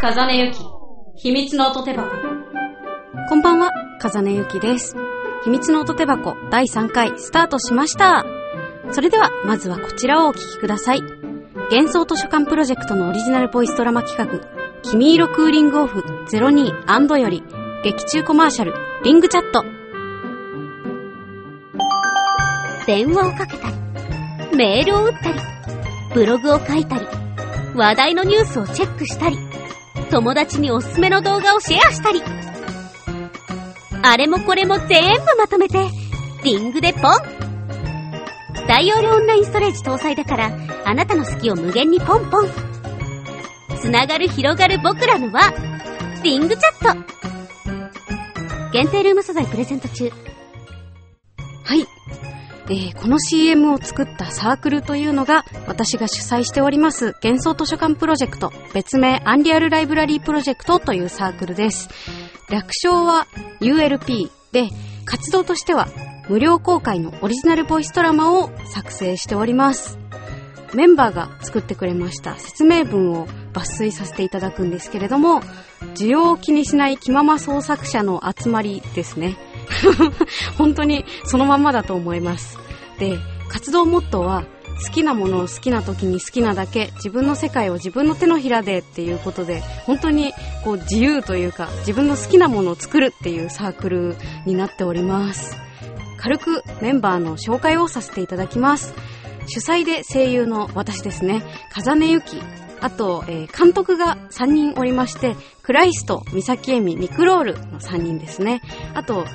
[0.00, 0.58] 風根ゆき、
[1.14, 2.10] 秘密の音手箱。
[3.28, 4.96] こんばんは、風根ゆきです。
[5.44, 8.24] 秘密の音手箱第3回スタートしました。
[8.90, 11.02] それでは、まずはこちらをお聞きください。
[11.70, 14.40] 幻想図書館プロジェクトのオリジナルボイスドラマ企画、
[14.82, 17.44] 君色クーリングオフ02より、
[17.84, 18.74] 劇中コマーシャル、
[19.04, 19.64] リングチャット。
[22.84, 25.38] 電話をかけたり、メールを打ったり、
[26.14, 27.19] ブログを書いたり、
[27.74, 29.38] 話題のニュースをチェックしたり、
[30.10, 32.22] 友達におすすめの動画をシェアしたり。
[34.02, 35.88] あれもこれも全部まとめて、
[36.42, 37.02] リングでポン
[38.66, 40.50] 大容量オンラインストレージ搭載だから、
[40.84, 42.48] あなたの好きを無限にポンポン。
[43.80, 45.40] つながる広がる僕らの輪、
[46.22, 47.10] リングチャット。
[48.72, 50.10] 限定ルーム素材プレゼント中。
[51.64, 51.99] はい。
[52.70, 61.88] えーこの CM を作ったサークルというのが私が主催しております幻想図書館プロジェクト別名アンリアルライブラリープロジェクトというサークルです。
[62.48, 63.26] 略称は
[63.60, 64.68] ULP で
[65.04, 65.88] 活動としては
[66.28, 69.98] 無料公開のオリジナルボイスドラマを作成しております。
[70.72, 75.40] メンバーが作ってくれました説明文を抜粋させていただくんですけれども
[75.96, 79.36] 需要を気にしない気まま創作者の集まりですね。
[80.56, 82.69] 本当にそのままだと思います。
[83.00, 84.44] で、活動モットーは、
[84.86, 90.32] 好きなものを好きな時に好きなだけ、自分の世界を自分の手のひらでっていうことで、本当に
[90.64, 95.56] こう自由というか、自分の好きなものを作るっていうサークルになっております。
[96.18, 98.94] 軽くメンバーの紹介をさせていただきます。
[99.46, 102.36] 主催で声優の私ですね、風音ゆき。
[102.80, 108.62] あと、えー監督が3人おりまして、クライスト、ミサキエミ、ミクロールの3人ですね。
[108.94, 109.26] あと、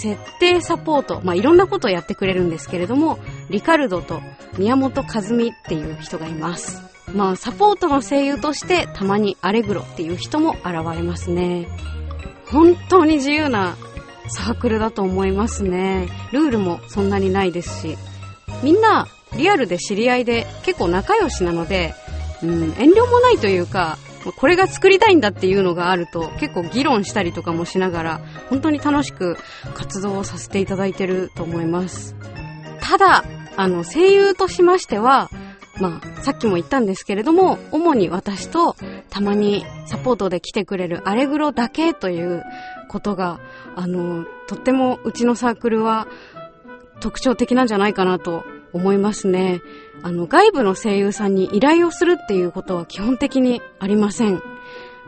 [0.00, 3.18] 設定サポート、まあ、いろんなことをやってくれるんですけれども、
[3.50, 4.20] リカルドと
[4.58, 6.82] 宮本和美っていう人がいます。
[7.12, 11.68] まあ、サポートの声優として、たまにアレグロっていう人も現れますね。
[12.46, 13.76] 本当に自由な
[14.28, 16.08] サークルだと思いますね。
[16.32, 17.98] ルールもそんなにないですし。
[18.62, 21.94] みんな、リアルで知り合いで結構仲良しなので、
[22.42, 23.98] うん、遠慮もないというか、
[24.36, 28.20] これが作りたいんだっていうのがあると結構議論したりとかもしながら
[28.50, 29.36] 本当に楽しく
[29.74, 32.14] 活動をさせていただいてると思います。
[32.80, 33.24] ただ、
[33.56, 35.30] あの、声優としましては、
[35.80, 38.76] まあ、さっきも言ったんですけれども、主に私と
[39.08, 42.42] たまにサポートで来てくれるアレグロだけという
[42.88, 43.40] ことが、
[43.74, 46.06] あの、とってもうちのサークルは
[47.00, 49.60] 特徴的なんじゃないかなと思いますね。
[50.02, 54.42] あの、外部の声優さんに依頼をするっていうことは基本的にありません。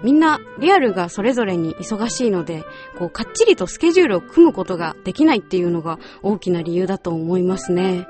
[0.03, 2.65] みんなリアルがそれぞれに忙しいので、
[2.99, 8.07] こう、かっちりとスケジュールを組むことができないっていうのが大きな理由だと思いますね。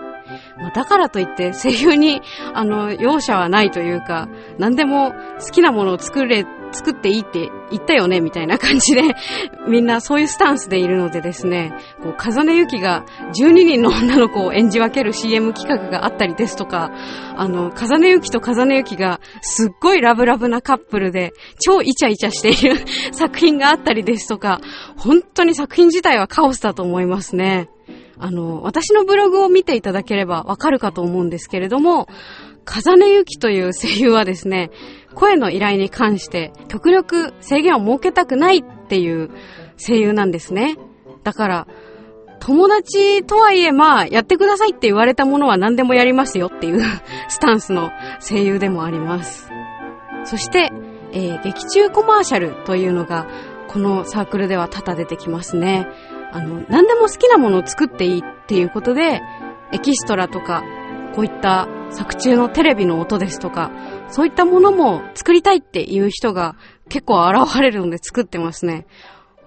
[0.56, 2.22] まあ、だからといって声優に、
[2.54, 4.28] あの、容赦はないというか、
[4.58, 9.02] 何でも好きなものを作れ、作っていいって言ったよね、みたいな感じで、
[9.68, 13.04] みんなそういうスタンスでいるのでですね、こう、風根ゆきが
[13.34, 16.90] 12人の女の子を演じ分ける CM 企画があったりですとか、
[17.36, 22.80] あの、風根ゆきと風根ゆきがすっごいラブラブなカップルで、超イチャイチャしている
[23.12, 24.60] 作品があったりですとか、
[24.96, 27.68] 本当に作品自体はカオスだと思いますね。
[28.18, 32.06] あの、私のブログを見ていただければわかるかと思うんですけれども、
[32.64, 34.70] 風根ゆきという声優はですね、
[35.14, 39.30] 声の依頼に関して極力制限を設けたくないっていう
[39.76, 40.76] 声優なんですね。
[41.22, 41.66] だから、
[42.40, 46.82] 友達とはいえまあ、やってくださいって言われたものは何でもやりますよっていう
[47.28, 49.50] スタンスの声優でもあります。
[50.24, 50.70] そして、
[51.12, 53.28] えー劇中コマーシャルというのが、
[53.68, 55.86] このサークルでは多々出てきますね。
[56.32, 59.22] あの、何でも好きなものを作っていいっていうことで、
[59.72, 60.62] エキストラとか、
[61.14, 63.70] こういった作中のテレビの音ですとか、
[64.08, 66.56] そういったものも作りたいっていう人が
[66.88, 68.86] 結構現れるので作ってますね。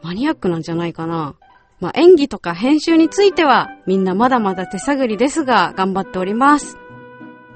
[0.03, 1.36] マニアックなんじゃないかな。
[1.80, 6.78] まあ、演技とか編集についてはみんなまだまだ手探りですが頑張っております。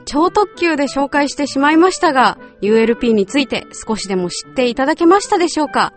[0.06, 5.94] 超特急で紹介してしまいましたが、ULP について少しでも知っていただけましたでしょうか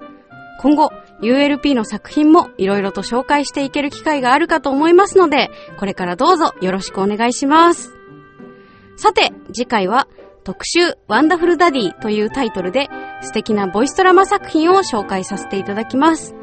[0.60, 0.90] 今後、
[1.20, 8.03] ULP の作品もいろいろと紹介していける機会があるかと思いますので、これからどうぞよろしくお願いします。
[8.96, 10.06] さて、次回は
[10.44, 12.88] 特集ワンダフルダディというタイトルで
[13.22, 16.34] 素敵なボイスドラマ作品を紹介させていただきます。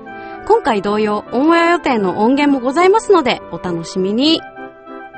[0.47, 4.41] 今回同様、オンエア予定の音源もございますので、お楽しみに。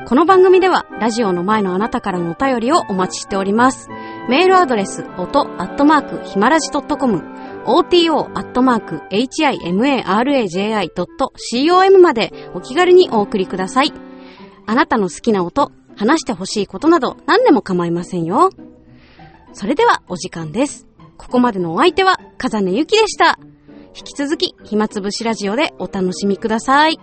[0.05, 3.87] この番組では、ラジオの前のあなたからのお便りをお待ちしております。
[4.29, 7.23] メールアドレス、音アットマーク、ひまらじ .com、
[7.65, 13.93] oto アットマーク、himaraji.com までお気軽にお送りください。
[14.65, 18.49] あなたの好きな音、話してほしいことなど何でも構いませんよ。
[19.53, 20.87] それではお時間です。
[21.17, 23.39] ここまでのお相手は、風根ゆきでした。
[23.95, 26.99] 引き続き、暇つぶしラジオでお楽しみください。